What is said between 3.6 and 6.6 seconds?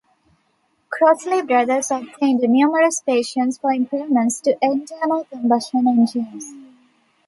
improvements to internal combustion engines.